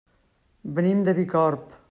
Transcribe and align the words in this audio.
Venim 0.79 1.05
de 1.09 1.17
Bicorb. 1.21 1.73